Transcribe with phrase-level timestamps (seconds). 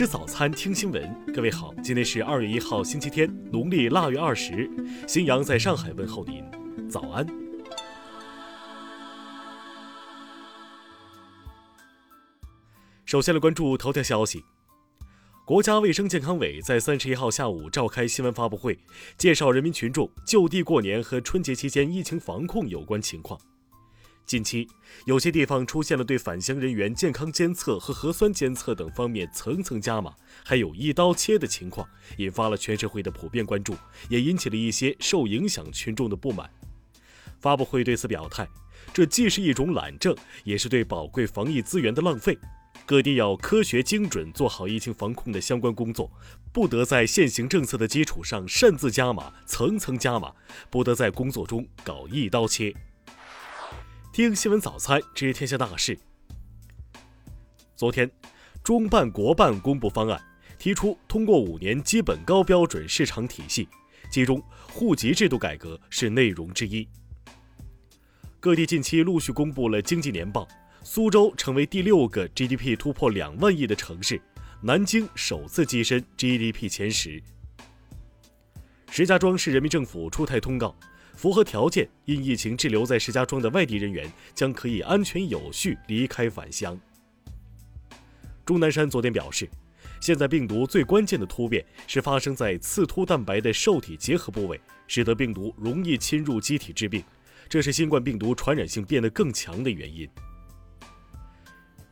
[0.00, 1.14] 吃早餐，听新闻。
[1.34, 4.66] 各位好，今天是二月一号，星期天，农历腊月二十。
[5.06, 6.42] 新阳在上海问候您，
[6.88, 7.26] 早安。
[13.04, 14.42] 首先来关注头条消息。
[15.44, 18.78] 国家卫生健康委在三十一号下午召开新闻发布会，
[19.18, 23.38] 介绍人民群众就地过年和春节期间疫情防控有关情况。
[24.30, 24.68] 近期，
[25.06, 30.14] 有些地方出现了对返乡人员健康监测和核酸监测等方面层层加码，
[30.44, 31.84] 还有一刀切的情况，
[32.18, 33.74] 引发了全社会的普遍关注，
[34.08, 36.48] 也引起了一些受影响群众的不满。
[37.40, 38.48] 发布会对此表态，
[38.92, 42.38] 这既是一种懒政，也是对宝贵防疫资源的浪费。
[42.86, 46.08] 各地要科学精准做好疫情防控的相关工作，
[46.52, 50.32] 不得在现行政策的基础上擅自加码、层层加码，
[50.70, 52.72] 不得在工作中搞一刀切。
[54.12, 55.96] 听新闻早餐知天下大事。
[57.76, 58.10] 昨天，
[58.64, 60.20] 中办国办公布方案，
[60.58, 63.68] 提出通过五年基本高标准市场体系，
[64.10, 66.88] 其中户籍制度改革是内容之一。
[68.40, 70.46] 各地近期陆续公布了经济年报。
[70.82, 74.20] 苏州成为第六个 GDP 突破两万亿的城市，
[74.60, 77.22] 南京首次跻身 GDP 前十。
[78.90, 80.74] 石家庄市人民政府出台通告，
[81.20, 86.80] 符合条件因疫情滞留在石家庄的外地人员将可以安全有序离开返乡。
[88.42, 89.46] 钟南山昨天表示，
[90.00, 97.04] 现在病毒最关键的突变是发生在刺突蛋白的受体结合部位，使得病毒容易侵入机体致病，
[97.50, 100.08] 这是新冠病毒传染性变得更强的原因。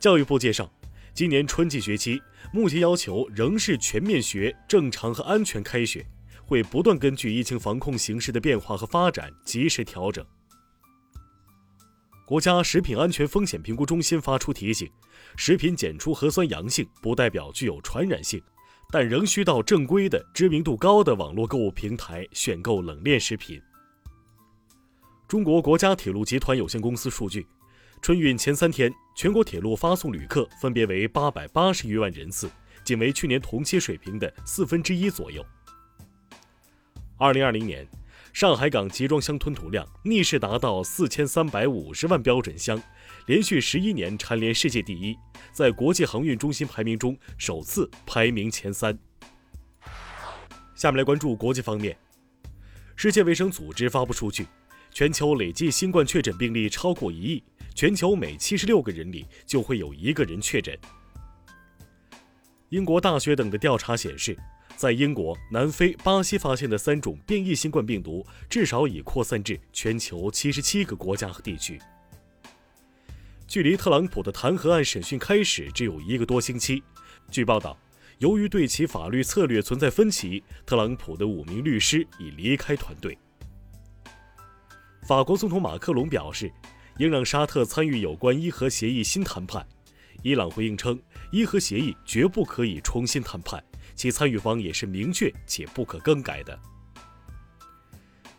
[0.00, 0.72] 教育部介绍，
[1.12, 2.18] 今年春季学期
[2.50, 6.06] 目前要求仍是全面学、正常和安全开学，
[6.48, 10.24] 会不断根据疫情防控形势的变化和发展及时调整。
[12.26, 14.90] 国家食品安全风险评估中心发出提醒：
[15.36, 18.42] 食品检出核酸阳性不代表具有传染性，
[18.90, 23.60] 但仍需到正规的、知名度高的网络购物平台选购冷链食品。
[25.26, 27.46] 中国国家铁路集团有限公司数据。
[28.00, 32.50] 春运前三天，全国铁路发送旅客分别为八百八十余万人次，
[32.84, 35.44] 仅为去年同期水平的四分之一左右。
[37.20, 37.84] 二零二零年，
[38.32, 42.80] 上海港集装箱吞吐量逆势达到四千三百五十万标准箱，
[43.26, 45.16] 连续十一年蝉联世界第一，
[45.50, 48.96] 在国际航运中心排名中首次排名前三。
[50.76, 51.98] 下面来关注国际方面，
[52.94, 54.46] 世界卫生组织发布数据，
[54.92, 57.42] 全球累计新冠确诊病例超过一亿。
[57.74, 60.76] 全球每七十六个人里就会有一个人确诊。
[62.68, 64.36] 英国大学等的调查显示，
[64.78, 71.80] 在英国、南非、巴西发现的三种变异新冠病毒，至少已扩散至全球七十七个国家和地区。
[73.48, 76.80] 距离特朗普的弹劾案审讯开始只有一个多星期，
[77.28, 77.76] 据报道，
[78.18, 83.18] 由于对其法律策略存在分歧，特朗普的五名律师已离开团队。
[85.02, 86.50] 法国总统马克龙表示。
[86.98, 89.64] 应让沙特参与有关伊核协议新谈判。
[90.24, 91.00] 伊朗回应称，
[91.30, 93.62] 伊核协议绝不可以重新谈判，
[93.98, 96.58] 其参与方也是明确且不可更改的。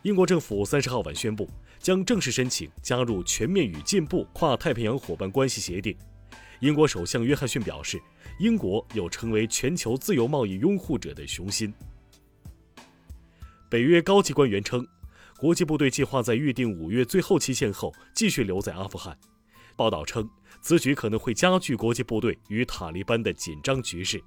[0.02, 1.46] 英国政府三十号晚宣布，
[1.78, 5.94] 将正式申请加入全面与进步跨太平洋伙伴关系协定。
[6.60, 8.00] 英国首相约翰逊表示，
[8.38, 11.72] 英国有成为全球自由贸易拥护者的雄心。
[13.68, 14.86] 北约高级官员称。
[15.38, 19.18] 国际部队计划在预定五月最后期限后继续留在阿富汗。
[19.74, 20.28] 报道称，
[20.60, 24.22] 此举可能会加剧国际部队与塔利班的紧张局势。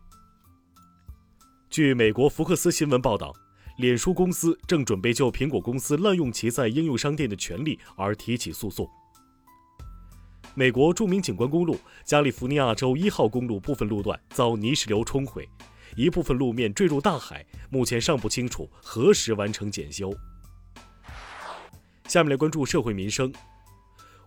[1.74, 3.34] 据美国福克斯新闻报道，
[3.78, 8.88] 脸书公司正准备就苹果公司滥用其在应用商店的权利而提起诉讼。
[10.54, 15.50] 美国著名景观公路加利福尼亚州一号公路部分路段遭泥石流冲毁，
[15.96, 20.14] 一部分路面坠入大海，目前尚不清楚何时完成检修。
[22.08, 23.34] 下面来关注社会民生。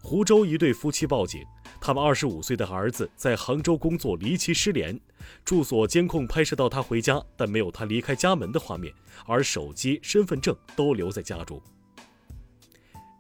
[0.03, 1.45] 湖州一对夫妻报警，
[1.87, 4.99] 他们二十五岁的儿子在杭州工作离奇失联，
[5.45, 8.93] 住所监控拍摄到他回家，但没有他离开家门的画面，
[9.25, 11.63] 而手机、身份证都留在家中。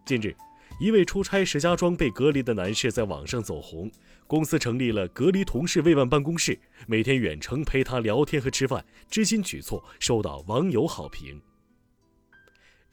[0.05, 0.35] 近日，
[0.81, 3.89] 一位出差石家庄被隔离的男士在网上走红，
[4.27, 6.59] 公司成立了隔离同事慰问办公室，
[6.89, 11.41] 每天远程陪他聊天和吃饭，知心举措受到网友好评。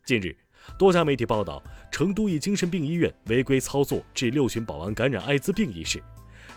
[0.05, 0.42] 近日。
[0.77, 1.61] 多家媒体报道，
[1.91, 6.01] 成都一精神病医院违规操作致六旬保安感染艾滋病一事。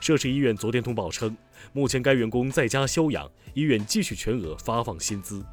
[0.00, 1.36] 涉事医院昨天通报称，
[1.72, 5.44] 目前该员工在家休养，医院继续全额发放薪资。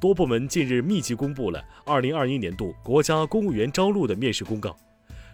[0.00, 4.76] 多部门近日密集公布了2021年度国家公务员招录的面试公告。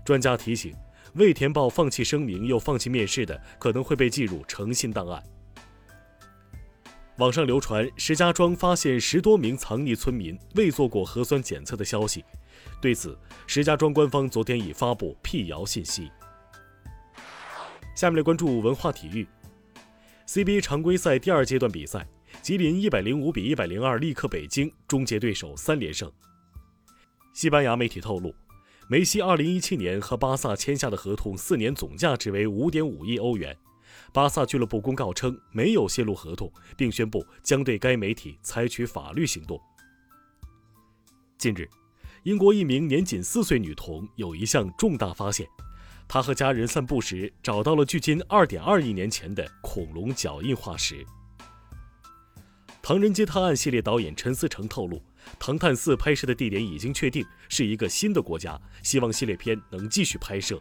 [0.05, 0.75] 专家提醒，
[1.14, 5.22] 未填报放弃声明又放弃面试的，可能会被记入诚信档案。
[7.19, 12.25] 网上流传石家庄发现十多名藏匿村民未做过核酸检测的消息，
[12.82, 13.16] 对此，
[13.46, 16.11] 石家庄官方昨天已发布辟谣信息。
[17.94, 19.25] 下面来关注文化体育
[20.26, 22.05] ，CBA 常规赛第二阶段比赛，
[22.43, 26.11] 吉林一百零五比一百零二力克北京，终结对手三连胜。
[27.32, 28.34] 西班牙媒体透露，
[28.88, 33.56] 梅西二零一七年和巴萨签下的合同四年总价值为五点五亿欧元。
[34.12, 39.61] 巴萨俱乐部公告称没有泄露合同，并宣布将对该媒体采取法律行动。
[41.37, 41.69] 近日，
[42.23, 45.46] 英国一名年仅四岁女童有一项重大发现，
[46.08, 51.05] 她和家人散步时找到了距今二点二亿年前的恐龙脚印化石。
[52.87, 54.97] 《唐人街探案》系列导演陈思诚透露，
[55.38, 60.61] 《唐探四》拍摄的地点已经确定，是一个新的国家，希望系列片能继续拍摄。